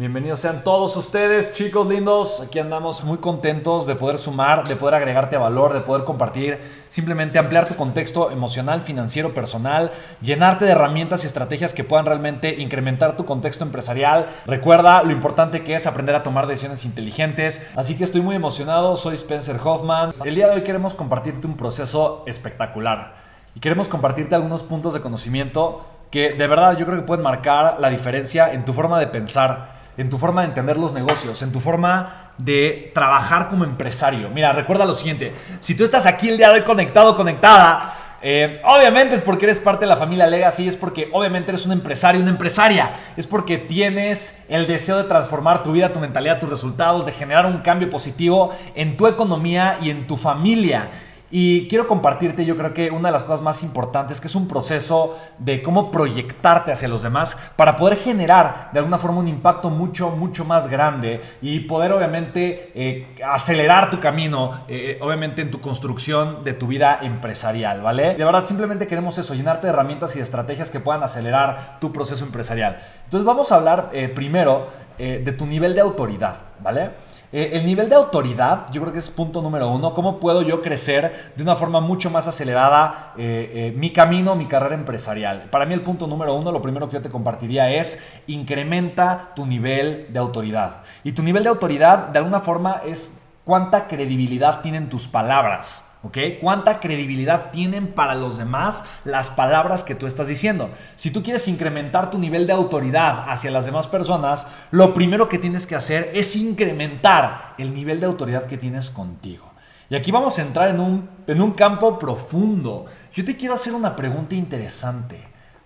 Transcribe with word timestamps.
Bienvenidos 0.00 0.40
sean 0.40 0.64
todos 0.64 0.96
ustedes, 0.96 1.52
chicos 1.52 1.86
lindos. 1.86 2.40
Aquí 2.40 2.58
andamos 2.58 3.04
muy 3.04 3.18
contentos 3.18 3.86
de 3.86 3.96
poder 3.96 4.16
sumar, 4.16 4.66
de 4.66 4.74
poder 4.74 4.94
agregarte 4.94 5.36
valor, 5.36 5.74
de 5.74 5.82
poder 5.82 6.04
compartir, 6.04 6.58
simplemente 6.88 7.38
ampliar 7.38 7.68
tu 7.68 7.76
contexto 7.76 8.30
emocional, 8.30 8.80
financiero, 8.80 9.34
personal, 9.34 9.92
llenarte 10.22 10.64
de 10.64 10.70
herramientas 10.70 11.22
y 11.22 11.26
estrategias 11.26 11.74
que 11.74 11.84
puedan 11.84 12.06
realmente 12.06 12.62
incrementar 12.62 13.18
tu 13.18 13.26
contexto 13.26 13.62
empresarial. 13.62 14.30
Recuerda 14.46 15.02
lo 15.02 15.12
importante 15.12 15.64
que 15.64 15.74
es 15.74 15.86
aprender 15.86 16.16
a 16.16 16.22
tomar 16.22 16.46
decisiones 16.46 16.86
inteligentes. 16.86 17.60
Así 17.76 17.94
que 17.94 18.04
estoy 18.04 18.22
muy 18.22 18.36
emocionado. 18.36 18.96
Soy 18.96 19.16
Spencer 19.16 19.60
Hoffman. 19.62 20.12
El 20.24 20.34
día 20.34 20.48
de 20.48 20.54
hoy 20.54 20.62
queremos 20.62 20.94
compartirte 20.94 21.46
un 21.46 21.58
proceso 21.58 22.24
espectacular 22.26 23.16
y 23.54 23.60
queremos 23.60 23.86
compartirte 23.86 24.34
algunos 24.34 24.62
puntos 24.62 24.94
de 24.94 25.02
conocimiento 25.02 25.84
que 26.10 26.32
de 26.32 26.46
verdad 26.46 26.78
yo 26.78 26.86
creo 26.86 26.96
que 26.96 27.06
pueden 27.06 27.22
marcar 27.22 27.78
la 27.80 27.90
diferencia 27.90 28.50
en 28.50 28.64
tu 28.64 28.72
forma 28.72 28.98
de 28.98 29.06
pensar 29.06 29.79
en 30.00 30.08
tu 30.08 30.16
forma 30.16 30.40
de 30.40 30.48
entender 30.48 30.78
los 30.78 30.94
negocios, 30.94 31.42
en 31.42 31.52
tu 31.52 31.60
forma 31.60 32.30
de 32.38 32.90
trabajar 32.94 33.50
como 33.50 33.64
empresario. 33.64 34.30
Mira, 34.30 34.50
recuerda 34.50 34.86
lo 34.86 34.94
siguiente, 34.94 35.34
si 35.60 35.74
tú 35.74 35.84
estás 35.84 36.06
aquí 36.06 36.30
el 36.30 36.38
día 36.38 36.48
de 36.48 36.54
hoy 36.54 36.62
conectado, 36.62 37.14
conectada, 37.14 37.92
eh, 38.22 38.58
obviamente 38.64 39.14
es 39.14 39.20
porque 39.20 39.44
eres 39.44 39.58
parte 39.58 39.84
de 39.84 39.90
la 39.90 39.98
familia 39.98 40.26
Legacy, 40.26 40.68
es 40.68 40.76
porque 40.76 41.10
obviamente 41.12 41.50
eres 41.50 41.66
un 41.66 41.72
empresario, 41.72 42.22
una 42.22 42.30
empresaria, 42.30 42.92
es 43.14 43.26
porque 43.26 43.58
tienes 43.58 44.42
el 44.48 44.66
deseo 44.66 44.96
de 44.96 45.04
transformar 45.04 45.62
tu 45.62 45.72
vida, 45.72 45.92
tu 45.92 46.00
mentalidad, 46.00 46.38
tus 46.38 46.48
resultados, 46.48 47.04
de 47.04 47.12
generar 47.12 47.44
un 47.44 47.58
cambio 47.58 47.90
positivo 47.90 48.52
en 48.74 48.96
tu 48.96 49.06
economía 49.06 49.76
y 49.82 49.90
en 49.90 50.06
tu 50.06 50.16
familia. 50.16 50.88
Y 51.32 51.68
quiero 51.68 51.86
compartirte, 51.86 52.44
yo 52.44 52.56
creo 52.56 52.74
que 52.74 52.90
una 52.90 53.08
de 53.08 53.12
las 53.12 53.22
cosas 53.22 53.40
más 53.40 53.62
importantes, 53.62 54.20
que 54.20 54.26
es 54.26 54.34
un 54.34 54.48
proceso 54.48 55.16
de 55.38 55.62
cómo 55.62 55.92
proyectarte 55.92 56.72
hacia 56.72 56.88
los 56.88 57.02
demás 57.02 57.36
para 57.54 57.76
poder 57.76 57.98
generar 57.98 58.70
de 58.72 58.80
alguna 58.80 58.98
forma 58.98 59.20
un 59.20 59.28
impacto 59.28 59.70
mucho, 59.70 60.10
mucho 60.10 60.44
más 60.44 60.66
grande 60.66 61.20
y 61.40 61.60
poder 61.60 61.92
obviamente 61.92 62.72
eh, 62.74 63.16
acelerar 63.24 63.90
tu 63.90 64.00
camino, 64.00 64.62
eh, 64.66 64.98
obviamente 65.00 65.42
en 65.42 65.52
tu 65.52 65.60
construcción 65.60 66.42
de 66.42 66.52
tu 66.54 66.66
vida 66.66 66.98
empresarial, 67.00 67.80
¿vale? 67.80 68.16
De 68.16 68.24
verdad, 68.24 68.44
simplemente 68.44 68.88
queremos 68.88 69.16
eso, 69.16 69.34
llenarte 69.34 69.68
de 69.68 69.72
herramientas 69.72 70.16
y 70.16 70.18
de 70.18 70.24
estrategias 70.24 70.68
que 70.68 70.80
puedan 70.80 71.04
acelerar 71.04 71.78
tu 71.80 71.92
proceso 71.92 72.24
empresarial. 72.24 72.80
Entonces 73.04 73.24
vamos 73.24 73.52
a 73.52 73.56
hablar 73.56 73.90
eh, 73.92 74.08
primero 74.08 74.80
de 75.00 75.32
tu 75.32 75.46
nivel 75.46 75.74
de 75.74 75.80
autoridad, 75.80 76.36
¿vale? 76.62 76.90
Eh, 77.32 77.50
el 77.52 77.64
nivel 77.64 77.88
de 77.88 77.94
autoridad, 77.94 78.66
yo 78.72 78.80
creo 78.80 78.92
que 78.92 78.98
es 78.98 79.08
punto 79.08 79.40
número 79.40 79.68
uno. 79.68 79.94
¿Cómo 79.94 80.18
puedo 80.18 80.42
yo 80.42 80.62
crecer 80.62 81.32
de 81.36 81.42
una 81.42 81.54
forma 81.54 81.80
mucho 81.80 82.10
más 82.10 82.26
acelerada 82.26 83.12
eh, 83.16 83.52
eh, 83.54 83.74
mi 83.76 83.92
camino, 83.92 84.34
mi 84.34 84.46
carrera 84.46 84.74
empresarial? 84.74 85.48
Para 85.50 85.64
mí 85.64 85.74
el 85.74 85.82
punto 85.82 86.08
número 86.08 86.34
uno, 86.34 86.50
lo 86.50 86.60
primero 86.60 86.88
que 86.88 86.94
yo 86.94 87.02
te 87.02 87.10
compartiría 87.10 87.70
es 87.70 88.02
incrementa 88.26 89.30
tu 89.36 89.46
nivel 89.46 90.08
de 90.12 90.18
autoridad. 90.18 90.82
Y 91.04 91.12
tu 91.12 91.22
nivel 91.22 91.44
de 91.44 91.50
autoridad, 91.50 92.08
de 92.08 92.18
alguna 92.18 92.40
forma, 92.40 92.82
es 92.84 93.16
cuánta 93.44 93.86
credibilidad 93.86 94.60
tienen 94.60 94.88
tus 94.88 95.06
palabras. 95.06 95.84
¿Ok? 96.02 96.16
¿Cuánta 96.40 96.80
credibilidad 96.80 97.50
tienen 97.50 97.88
para 97.88 98.14
los 98.14 98.38
demás 98.38 98.84
las 99.04 99.28
palabras 99.28 99.82
que 99.82 99.94
tú 99.94 100.06
estás 100.06 100.28
diciendo? 100.28 100.70
Si 100.96 101.10
tú 101.10 101.22
quieres 101.22 101.46
incrementar 101.46 102.10
tu 102.10 102.18
nivel 102.18 102.46
de 102.46 102.54
autoridad 102.54 103.24
hacia 103.28 103.50
las 103.50 103.66
demás 103.66 103.86
personas, 103.86 104.46
lo 104.70 104.94
primero 104.94 105.28
que 105.28 105.38
tienes 105.38 105.66
que 105.66 105.76
hacer 105.76 106.10
es 106.14 106.36
incrementar 106.36 107.54
el 107.58 107.74
nivel 107.74 108.00
de 108.00 108.06
autoridad 108.06 108.46
que 108.46 108.56
tienes 108.56 108.88
contigo. 108.88 109.50
Y 109.90 109.96
aquí 109.96 110.10
vamos 110.10 110.38
a 110.38 110.42
entrar 110.42 110.68
en 110.68 110.80
un, 110.80 111.10
en 111.26 111.42
un 111.42 111.50
campo 111.50 111.98
profundo. 111.98 112.86
Yo 113.12 113.24
te 113.24 113.36
quiero 113.36 113.54
hacer 113.54 113.74
una 113.74 113.94
pregunta 113.94 114.34
interesante. 114.34 115.20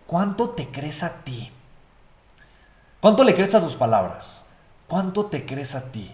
¿Cuánto 0.06 0.50
te 0.50 0.68
crees 0.68 1.04
a 1.04 1.22
ti? 1.22 1.52
¿Cuánto 3.00 3.22
le 3.22 3.34
crees 3.34 3.54
a 3.54 3.60
tus 3.60 3.76
palabras? 3.76 4.44
¿Cuánto 4.88 5.26
te 5.26 5.46
crees 5.46 5.74
a 5.74 5.92
ti? 5.92 6.10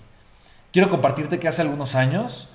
Quiero 0.72 0.90
compartirte 0.90 1.38
que 1.38 1.48
hace 1.48 1.62
algunos 1.62 1.94
años 1.94 2.48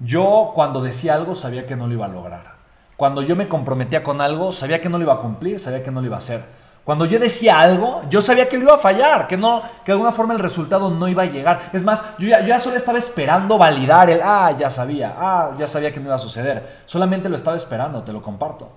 yo 0.00 0.52
cuando 0.54 0.82
decía 0.82 1.14
algo 1.14 1.34
sabía 1.34 1.66
que 1.66 1.76
no 1.76 1.86
lo 1.86 1.94
iba 1.94 2.06
a 2.06 2.08
lograr. 2.08 2.60
Cuando 2.96 3.22
yo 3.22 3.36
me 3.36 3.48
comprometía 3.48 4.02
con 4.02 4.20
algo, 4.20 4.52
sabía 4.52 4.80
que 4.80 4.88
no 4.88 4.98
lo 4.98 5.04
iba 5.04 5.14
a 5.14 5.18
cumplir, 5.18 5.60
sabía 5.60 5.82
que 5.82 5.90
no 5.90 6.00
lo 6.00 6.06
iba 6.06 6.16
a 6.16 6.20
hacer. 6.20 6.42
Cuando 6.84 7.04
yo 7.04 7.18
decía 7.18 7.60
algo, 7.60 8.02
yo 8.08 8.20
sabía 8.20 8.48
que 8.48 8.56
lo 8.56 8.64
iba 8.64 8.74
a 8.74 8.78
fallar, 8.78 9.26
que 9.26 9.36
no, 9.36 9.62
que 9.84 9.86
de 9.86 9.92
alguna 9.92 10.12
forma 10.12 10.34
el 10.34 10.40
resultado 10.40 10.90
no 10.90 11.08
iba 11.08 11.22
a 11.22 11.26
llegar. 11.26 11.70
Es 11.72 11.84
más, 11.84 12.02
yo 12.18 12.28
ya, 12.28 12.58
solo 12.58 12.76
estaba 12.76 12.98
esperando 12.98 13.58
validar 13.58 14.10
el, 14.10 14.20
ah, 14.22 14.52
ya 14.58 14.70
sabía, 14.70 15.14
ah, 15.16 15.52
ya 15.58 15.66
sabía 15.66 15.92
que 15.92 16.00
no 16.00 16.06
iba 16.06 16.16
a 16.16 16.18
suceder. 16.18 16.80
Solamente 16.86 17.28
lo 17.28 17.36
estaba 17.36 17.56
esperando, 17.56 18.02
te 18.02 18.12
lo 18.12 18.22
comparto. 18.22 18.72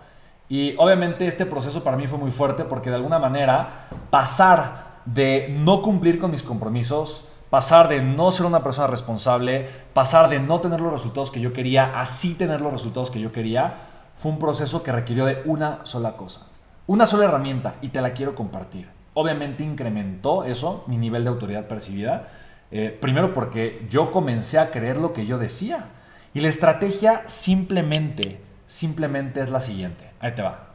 Y 0.49 0.75
obviamente 0.77 1.25
este 1.25 1.45
proceso 1.45 1.83
para 1.83 1.97
mí 1.97 2.05
fue 2.05 2.17
muy 2.17 2.29
fuerte 2.29 2.65
porque 2.65 2.89
de 2.89 2.97
alguna 2.97 3.19
manera 3.19 3.87
pasar 4.09 4.93
de 5.05 5.55
no 5.57 5.81
cumplir 5.81 6.19
con 6.19 6.31
mis 6.31 6.43
compromisos, 6.43 7.27
pasar 7.53 7.87
de 7.87 8.01
no 8.01 8.31
ser 8.31 8.47
una 8.47 8.63
persona 8.63 8.87
responsable, 8.87 9.69
pasar 9.93 10.27
de 10.27 10.39
no 10.39 10.59
tener 10.59 10.81
los 10.81 10.91
resultados 10.91 11.29
que 11.29 11.39
yo 11.39 11.53
quería, 11.53 11.99
a 11.99 12.07
sí 12.07 12.33
tener 12.33 12.61
los 12.61 12.73
resultados 12.73 13.11
que 13.11 13.21
yo 13.21 13.31
quería, 13.31 13.75
fue 14.15 14.31
un 14.31 14.39
proceso 14.39 14.81
que 14.81 14.91
requirió 14.91 15.25
de 15.25 15.43
una 15.45 15.85
sola 15.85 16.17
cosa, 16.17 16.47
una 16.87 17.05
sola 17.05 17.25
herramienta 17.25 17.75
y 17.79 17.89
te 17.89 18.01
la 18.01 18.13
quiero 18.13 18.33
compartir. 18.33 18.89
Obviamente 19.13 19.63
incrementó 19.63 20.45
eso, 20.45 20.83
mi 20.87 20.97
nivel 20.97 21.25
de 21.25 21.29
autoridad 21.29 21.67
percibida, 21.67 22.29
eh, 22.71 22.97
primero 22.99 23.35
porque 23.35 23.85
yo 23.87 24.09
comencé 24.09 24.57
a 24.57 24.71
creer 24.71 24.97
lo 24.97 25.13
que 25.13 25.27
yo 25.27 25.37
decía. 25.37 25.89
Y 26.33 26.39
la 26.39 26.47
estrategia 26.47 27.21
simplemente, 27.27 28.41
simplemente 28.65 29.41
es 29.41 29.51
la 29.51 29.59
siguiente. 29.59 30.09
Ahí 30.19 30.33
te 30.33 30.41
va. 30.41 30.69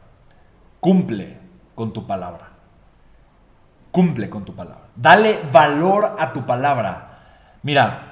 Cumple 0.78 1.38
con 1.74 1.92
tu 1.92 2.06
palabra. 2.06 2.57
Cumple 3.90 4.28
con 4.28 4.44
tu 4.44 4.54
palabra. 4.54 4.84
Dale 4.94 5.40
valor 5.50 6.16
a 6.18 6.32
tu 6.32 6.44
palabra. 6.44 7.18
Mira, 7.62 8.08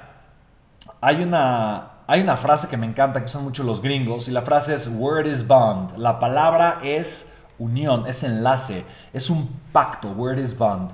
hay 1.01 1.21
una, 1.21 1.89
hay 2.07 2.21
una 2.21 2.37
frase 2.37 2.67
que 2.67 2.77
me 2.77 2.85
encanta, 2.85 3.19
que 3.19 3.27
usan 3.27 3.43
mucho 3.43 3.63
los 3.63 3.81
gringos, 3.81 4.27
y 4.27 4.31
la 4.31 4.41
frase 4.41 4.73
es 4.73 4.87
word 4.87 5.27
is 5.27 5.45
bond. 5.45 5.97
La 5.97 6.19
palabra 6.19 6.79
es 6.83 7.31
unión, 7.59 8.07
es 8.07 8.23
enlace, 8.23 8.85
es 9.13 9.29
un 9.29 9.47
pacto, 9.71 10.09
word 10.11 10.39
is 10.39 10.57
bond. 10.57 10.91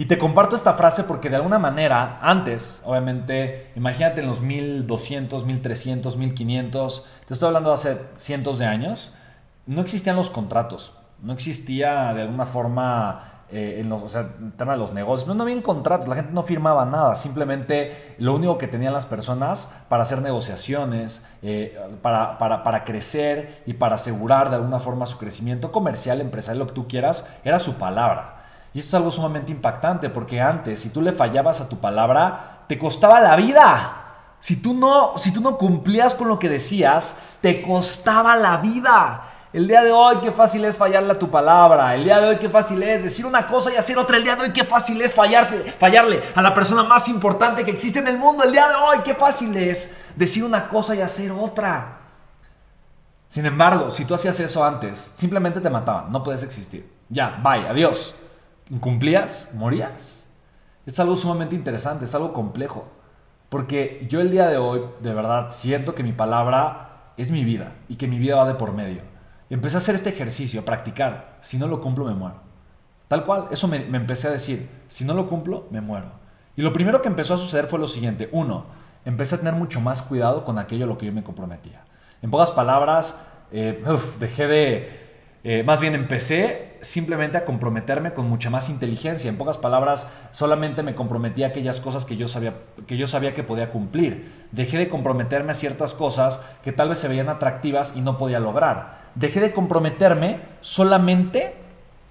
Y 0.00 0.04
te 0.04 0.16
comparto 0.16 0.54
esta 0.54 0.74
frase 0.74 1.02
porque 1.02 1.28
de 1.28 1.36
alguna 1.36 1.58
manera, 1.58 2.20
antes, 2.22 2.82
obviamente, 2.84 3.72
imagínate 3.74 4.20
en 4.20 4.28
los 4.28 4.40
1200, 4.40 5.44
1300, 5.44 6.16
1500, 6.16 7.04
te 7.26 7.34
estoy 7.34 7.48
hablando 7.48 7.70
de 7.70 7.74
hace 7.74 8.00
cientos 8.16 8.60
de 8.60 8.66
años, 8.66 9.12
no 9.66 9.80
existían 9.80 10.14
los 10.14 10.30
contratos, 10.30 10.94
no 11.20 11.32
existía 11.32 12.14
de 12.14 12.22
alguna 12.22 12.46
forma 12.46 13.37
eh, 13.50 13.78
en 13.80 13.88
los, 13.88 14.02
o 14.02 14.08
sea, 14.08 14.24
de 14.24 14.76
los 14.76 14.92
negocios. 14.92 15.26
No, 15.26 15.34
no 15.34 15.44
había 15.44 15.62
contratos, 15.62 16.06
la 16.06 16.16
gente 16.16 16.32
no 16.32 16.42
firmaba 16.42 16.84
nada, 16.84 17.14
simplemente 17.14 18.14
lo 18.18 18.34
único 18.34 18.58
que 18.58 18.68
tenían 18.68 18.92
las 18.92 19.06
personas 19.06 19.70
para 19.88 20.02
hacer 20.02 20.20
negociaciones, 20.20 21.22
eh, 21.42 21.78
para, 22.02 22.36
para, 22.36 22.62
para, 22.62 22.84
crecer 22.84 23.62
y 23.64 23.74
para 23.74 23.94
asegurar 23.94 24.50
de 24.50 24.56
alguna 24.56 24.80
forma 24.80 25.06
su 25.06 25.16
crecimiento 25.16 25.72
comercial, 25.72 26.20
empresarial, 26.20 26.58
lo 26.58 26.66
que 26.66 26.74
tú 26.74 26.88
quieras, 26.88 27.26
era 27.42 27.58
su 27.58 27.74
palabra. 27.74 28.44
Y 28.74 28.80
esto 28.80 28.90
es 28.90 28.94
algo 28.94 29.10
sumamente 29.10 29.50
impactante 29.50 30.10
porque 30.10 30.40
antes, 30.40 30.80
si 30.80 30.90
tú 30.90 31.00
le 31.00 31.12
fallabas 31.12 31.60
a 31.60 31.68
tu 31.68 31.78
palabra, 31.78 32.64
te 32.66 32.78
costaba 32.78 33.20
la 33.20 33.34
vida. 33.34 34.04
Si 34.40 34.56
tú 34.56 34.74
no, 34.74 35.16
si 35.16 35.32
tú 35.32 35.40
no 35.40 35.56
cumplías 35.56 36.14
con 36.14 36.28
lo 36.28 36.38
que 36.38 36.48
decías, 36.48 37.16
te 37.40 37.62
costaba 37.62 38.36
la 38.36 38.58
vida. 38.58 39.22
El 39.50 39.66
día 39.66 39.82
de 39.82 39.90
hoy 39.90 40.18
qué 40.20 40.30
fácil 40.30 40.62
es 40.66 40.76
fallarle 40.76 41.12
a 41.12 41.18
tu 41.18 41.30
palabra. 41.30 41.94
El 41.94 42.04
día 42.04 42.20
de 42.20 42.26
hoy 42.26 42.38
qué 42.38 42.50
fácil 42.50 42.82
es 42.82 43.02
decir 43.02 43.24
una 43.24 43.46
cosa 43.46 43.72
y 43.72 43.76
hacer 43.76 43.96
otra. 43.96 44.18
El 44.18 44.24
día 44.24 44.36
de 44.36 44.42
hoy 44.42 44.52
qué 44.52 44.64
fácil 44.64 45.00
es 45.00 45.14
fallarte, 45.14 45.72
fallarle 45.78 46.22
a 46.34 46.42
la 46.42 46.52
persona 46.52 46.82
más 46.82 47.08
importante 47.08 47.64
que 47.64 47.70
existe 47.70 47.98
en 47.98 48.08
el 48.08 48.18
mundo. 48.18 48.44
El 48.44 48.52
día 48.52 48.68
de 48.68 48.74
hoy 48.74 48.98
qué 49.04 49.14
fácil 49.14 49.56
es 49.56 49.90
decir 50.16 50.44
una 50.44 50.68
cosa 50.68 50.94
y 50.94 51.00
hacer 51.00 51.32
otra. 51.32 51.98
Sin 53.28 53.46
embargo, 53.46 53.90
si 53.90 54.04
tú 54.04 54.14
hacías 54.14 54.38
eso 54.40 54.62
antes, 54.62 55.12
simplemente 55.14 55.60
te 55.60 55.70
mataban. 55.70 56.12
No 56.12 56.22
puedes 56.22 56.42
existir. 56.42 56.90
Ya, 57.08 57.40
bye, 57.42 57.66
adiós. 57.66 58.14
Incumplías, 58.68 59.50
morías. 59.54 60.26
Es 60.84 61.00
algo 61.00 61.16
sumamente 61.16 61.54
interesante, 61.54 62.04
es 62.04 62.14
algo 62.14 62.34
complejo. 62.34 62.86
Porque 63.48 64.06
yo 64.10 64.20
el 64.20 64.30
día 64.30 64.46
de 64.46 64.58
hoy, 64.58 64.82
de 65.00 65.14
verdad, 65.14 65.48
siento 65.48 65.94
que 65.94 66.02
mi 66.02 66.12
palabra 66.12 67.12
es 67.16 67.30
mi 67.30 67.44
vida 67.44 67.72
y 67.88 67.96
que 67.96 68.06
mi 68.06 68.18
vida 68.18 68.36
va 68.36 68.46
de 68.46 68.54
por 68.54 68.72
medio. 68.72 69.02
Empecé 69.50 69.76
a 69.76 69.78
hacer 69.78 69.94
este 69.94 70.10
ejercicio, 70.10 70.60
a 70.60 70.64
practicar. 70.64 71.38
Si 71.40 71.56
no 71.56 71.66
lo 71.66 71.80
cumplo, 71.80 72.04
me 72.04 72.14
muero. 72.14 72.40
Tal 73.08 73.24
cual, 73.24 73.48
eso 73.50 73.68
me, 73.68 73.76
empecé 73.76 74.28
a 74.28 74.32
decir. 74.32 74.68
Si 74.88 75.04
no 75.04 75.14
lo 75.14 75.28
cumplo, 75.28 75.66
me 75.70 75.80
muero. 75.80 76.10
Y 76.56 76.62
lo 76.62 76.72
primero 76.72 77.00
que 77.00 77.08
empezó 77.08 77.34
a 77.34 77.38
suceder 77.38 77.66
fue 77.66 77.78
lo 77.78 77.88
siguiente. 77.88 78.28
Uno, 78.32 78.66
empecé 79.04 79.36
a 79.36 79.38
tener 79.38 79.54
mucho 79.54 79.80
más 79.80 80.02
cuidado 80.02 80.44
con 80.44 80.58
aquello 80.58 80.84
a 80.84 80.88
lo 80.88 80.98
que 80.98 81.06
yo 81.06 81.12
me 81.12 81.22
comprometía. 81.22 81.84
En 82.20 82.30
pocas 82.30 82.50
palabras, 82.50 83.16
eh, 83.52 83.82
dejé 84.18 84.46
de 84.46 85.08
eh, 85.44 85.62
más 85.62 85.80
bien 85.80 85.94
empecé 85.94 86.67
simplemente 86.80 87.38
a 87.38 87.44
comprometerme 87.44 88.12
con 88.12 88.28
mucha 88.28 88.50
más 88.50 88.68
inteligencia. 88.68 89.28
En 89.28 89.36
pocas 89.36 89.58
palabras, 89.58 90.06
solamente 90.30 90.82
me 90.82 90.94
comprometí 90.94 91.42
a 91.42 91.48
aquellas 91.48 91.80
cosas 91.80 92.04
que 92.04 92.16
yo, 92.16 92.28
sabía, 92.28 92.54
que 92.86 92.96
yo 92.96 93.06
sabía 93.06 93.34
que 93.34 93.42
podía 93.42 93.70
cumplir. 93.70 94.46
Dejé 94.52 94.78
de 94.78 94.88
comprometerme 94.88 95.52
a 95.52 95.54
ciertas 95.54 95.94
cosas 95.94 96.40
que 96.62 96.72
tal 96.72 96.88
vez 96.88 96.98
se 96.98 97.08
veían 97.08 97.28
atractivas 97.28 97.94
y 97.96 98.00
no 98.00 98.18
podía 98.18 98.40
lograr. 98.40 98.98
Dejé 99.14 99.40
de 99.40 99.52
comprometerme 99.52 100.40
solamente 100.60 101.54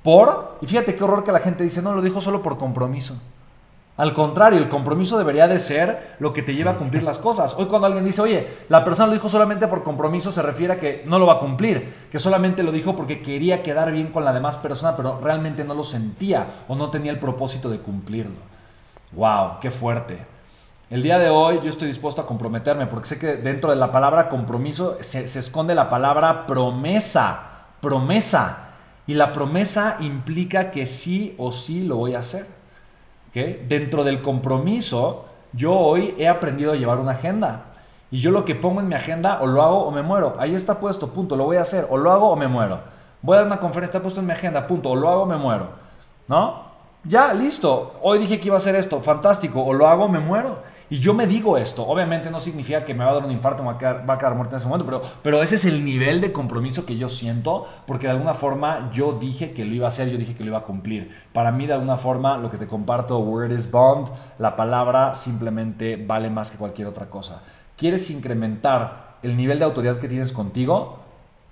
por... 0.03 0.57
Y 0.61 0.67
fíjate 0.67 0.95
qué 0.95 1.03
horror 1.03 1.23
que 1.23 1.31
la 1.31 1.39
gente 1.39 1.63
dice, 1.63 1.81
no, 1.81 1.93
lo 1.93 2.01
dijo 2.01 2.21
solo 2.21 2.41
por 2.41 2.57
compromiso. 2.57 3.19
Al 3.97 4.13
contrario, 4.13 4.59
el 4.59 4.69
compromiso 4.69 5.17
debería 5.17 5.47
de 5.47 5.59
ser 5.59 6.15
lo 6.19 6.31
que 6.31 6.43
te 6.43 6.53
lleva 6.53 6.71
a 6.71 6.77
cumplir 6.77 7.01
las 7.01 7.17
cosas. 7.17 7.55
Hoy 7.57 7.65
cuando 7.65 7.87
alguien 7.87 8.05
dice, 8.05 8.21
oye, 8.21 8.47
la 8.69 8.83
persona 8.83 9.07
lo 9.07 9.13
dijo 9.13 9.27
solamente 9.27 9.67
por 9.67 9.81
compromiso, 9.81 10.31
se 10.31 10.43
refiere 10.43 10.73
a 10.73 10.79
que 10.79 11.03
no 11.07 11.17
lo 11.17 11.25
va 11.25 11.33
a 11.33 11.39
cumplir, 11.39 12.07
que 12.11 12.19
solamente 12.19 12.61
lo 12.61 12.71
dijo 12.71 12.95
porque 12.95 13.23
quería 13.23 13.63
quedar 13.63 13.91
bien 13.91 14.09
con 14.09 14.23
la 14.23 14.33
demás 14.33 14.55
persona, 14.57 14.95
pero 14.95 15.19
realmente 15.19 15.63
no 15.63 15.73
lo 15.73 15.83
sentía 15.83 16.45
o 16.67 16.75
no 16.75 16.91
tenía 16.91 17.11
el 17.11 17.17
propósito 17.17 17.69
de 17.69 17.79
cumplirlo. 17.79 18.35
¡Wow! 19.13 19.59
¡Qué 19.61 19.71
fuerte! 19.71 20.19
El 20.91 21.01
día 21.01 21.17
de 21.17 21.31
hoy 21.31 21.59
yo 21.63 21.69
estoy 21.69 21.87
dispuesto 21.87 22.21
a 22.21 22.27
comprometerme 22.27 22.85
porque 22.85 23.07
sé 23.09 23.17
que 23.17 23.37
dentro 23.37 23.71
de 23.71 23.77
la 23.77 23.91
palabra 23.91 24.29
compromiso 24.29 24.97
se, 25.01 25.27
se 25.27 25.39
esconde 25.39 25.73
la 25.73 25.89
palabra 25.89 26.45
promesa. 26.45 27.65
Promesa. 27.81 28.73
Y 29.07 29.15
la 29.15 29.33
promesa 29.33 29.97
implica 30.01 30.69
que 30.69 30.85
sí 30.85 31.33
o 31.39 31.51
sí 31.51 31.83
lo 31.83 31.97
voy 31.97 32.13
a 32.13 32.19
hacer. 32.19 32.56
Dentro 33.33 34.03
del 34.03 34.21
compromiso, 34.21 35.25
yo 35.53 35.73
hoy 35.73 36.15
he 36.17 36.27
aprendido 36.27 36.71
a 36.71 36.75
llevar 36.75 36.99
una 36.99 37.11
agenda. 37.11 37.65
Y 38.09 38.19
yo 38.19 38.31
lo 38.31 38.45
que 38.45 38.55
pongo 38.55 38.79
en 38.79 38.87
mi 38.87 38.95
agenda, 38.95 39.39
o 39.41 39.47
lo 39.47 39.61
hago 39.61 39.83
o 39.83 39.91
me 39.91 40.01
muero. 40.01 40.35
Ahí 40.39 40.55
está 40.55 40.79
puesto, 40.79 41.09
punto. 41.09 41.35
Lo 41.35 41.43
voy 41.45 41.57
a 41.57 41.61
hacer, 41.61 41.85
o 41.89 41.97
lo 41.97 42.11
hago 42.11 42.29
o 42.29 42.35
me 42.35 42.47
muero. 42.47 42.79
Voy 43.21 43.35
a 43.35 43.39
dar 43.39 43.47
una 43.47 43.59
conferencia, 43.59 43.97
está 43.97 44.01
puesto 44.01 44.21
en 44.21 44.27
mi 44.27 44.33
agenda, 44.33 44.65
punto. 44.65 44.89
O 44.89 44.95
lo 44.95 45.09
hago 45.09 45.23
o 45.23 45.25
me 45.25 45.37
muero. 45.37 45.67
¿No? 46.27 46.63
Ya, 47.03 47.33
listo. 47.33 47.99
Hoy 48.01 48.19
dije 48.19 48.39
que 48.39 48.47
iba 48.47 48.55
a 48.55 48.57
hacer 48.57 48.75
esto, 48.75 49.01
fantástico. 49.01 49.63
O 49.63 49.73
lo 49.73 49.87
hago 49.87 50.05
o 50.05 50.09
me 50.09 50.19
muero. 50.19 50.59
Y 50.89 50.99
yo 50.99 51.13
me 51.13 51.27
digo 51.27 51.57
esto, 51.57 51.85
obviamente 51.85 52.31
no 52.31 52.39
significa 52.39 52.85
que 52.85 52.93
me 52.93 53.03
va 53.03 53.11
a 53.11 53.13
dar 53.15 53.25
un 53.25 53.31
infarto, 53.31 53.61
me 53.61 53.69
va 53.69 53.75
a 53.75 53.77
quedar, 53.77 54.09
va 54.09 54.13
a 54.13 54.17
quedar 54.17 54.35
muerto 54.35 54.55
en 54.55 54.57
ese 54.57 54.67
momento, 54.67 54.85
pero, 54.85 55.01
pero 55.21 55.43
ese 55.43 55.55
es 55.55 55.65
el 55.65 55.83
nivel 55.83 56.21
de 56.21 56.31
compromiso 56.31 56.85
que 56.85 56.97
yo 56.97 57.09
siento, 57.09 57.67
porque 57.85 58.07
de 58.07 58.13
alguna 58.13 58.33
forma 58.33 58.89
yo 58.93 59.11
dije 59.11 59.51
que 59.51 59.65
lo 59.65 59.73
iba 59.73 59.87
a 59.87 59.89
hacer, 59.89 60.09
yo 60.09 60.17
dije 60.17 60.33
que 60.33 60.43
lo 60.43 60.51
iba 60.51 60.59
a 60.59 60.63
cumplir. 60.63 61.13
Para 61.33 61.51
mí, 61.51 61.67
de 61.67 61.73
alguna 61.73 61.97
forma, 61.97 62.37
lo 62.37 62.49
que 62.49 62.57
te 62.57 62.67
comparto, 62.67 63.19
word 63.19 63.51
is 63.51 63.69
bond, 63.69 64.07
la 64.39 64.55
palabra 64.55 65.13
simplemente 65.13 65.97
vale 65.97 66.29
más 66.29 66.51
que 66.51 66.57
cualquier 66.57 66.87
otra 66.87 67.09
cosa. 67.09 67.41
¿Quieres 67.75 68.09
incrementar 68.09 69.17
el 69.23 69.35
nivel 69.35 69.59
de 69.59 69.65
autoridad 69.65 69.99
que 69.99 70.07
tienes 70.07 70.31
contigo? 70.31 70.99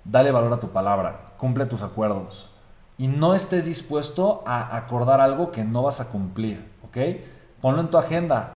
Dale 0.05 0.31
valor 0.31 0.53
a 0.53 0.59
tu 0.61 0.69
palabra, 0.69 1.33
cumple 1.37 1.65
tus 1.65 1.81
acuerdos 1.81 2.49
y 2.97 3.07
no 3.07 3.33
estés 3.33 3.65
dispuesto 3.65 4.43
a 4.45 4.75
acordar 4.77 5.19
algo 5.19 5.51
que 5.51 5.63
no 5.63 5.83
vas 5.83 5.99
a 5.99 6.09
cumplir, 6.09 6.65
¿ok? 6.83 6.97
Ponlo 7.61 7.81
en 7.81 7.89
tu 7.89 7.97
agenda, 7.97 8.53